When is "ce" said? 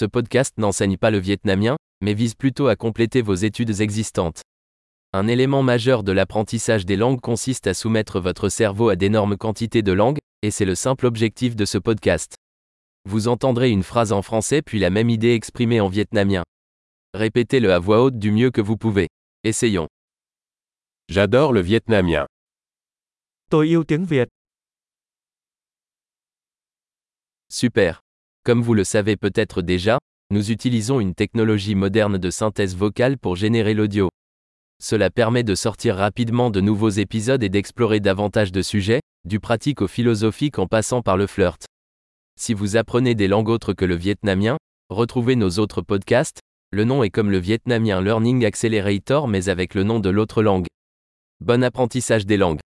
0.00-0.06, 11.66-11.76